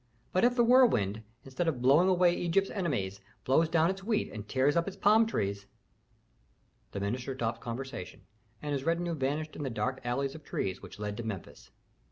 But 0.33 0.43
if 0.43 0.55
the 0.55 0.63
whirlwind, 0.63 1.21
instead 1.45 1.67
of 1.67 1.79
blowing 1.79 2.09
away 2.09 2.35
Egypt's 2.35 2.71
enemies, 2.71 3.21
blows 3.45 3.69
down 3.69 3.91
its 3.91 4.03
wheat 4.03 4.31
and 4.31 4.49
tears 4.49 4.75
up 4.75 4.87
its 4.87 4.97
palm 4.97 5.27
trees!" 5.27 5.67
The 6.91 6.99
minister 6.99 7.35
stopped 7.35 7.61
conversation, 7.61 8.21
and 8.63 8.73
his 8.73 8.83
retinue 8.83 9.13
vanished 9.13 9.55
in 9.55 9.61
the 9.61 9.69
dark 9.69 9.99
alley 10.03 10.25
of 10.25 10.43
trees 10.43 10.81
which 10.81 10.97
led 10.97 11.17
to 11.17 11.23
Memphis. 11.23 11.69